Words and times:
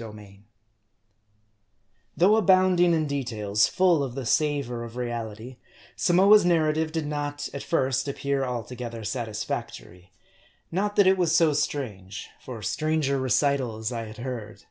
r 0.00 0.14
THOUGH 2.16 2.36
abounding 2.36 2.94
in 2.94 3.08
details 3.08 3.66
full 3.66 4.04
of 4.04 4.14
the 4.14 4.24
savor 4.24 4.84
of 4.84 4.96
reality, 4.96 5.56
Samoa's 5.96 6.44
narrative 6.44 6.92
did 6.92 7.04
not 7.04 7.48
at 7.52 7.64
first 7.64 8.06
appear 8.06 8.44
altogether 8.44 9.00
satisfac 9.00 9.76
tory. 9.76 10.12
Not 10.70 10.94
that 10.94 11.08
it 11.08 11.18
was 11.18 11.34
so 11.34 11.52
strange; 11.52 12.28
for 12.40 12.62
stranger 12.62 13.18
recitals 13.18 13.90
I 13.90 14.04
had 14.04 14.18
heard. 14.18 14.66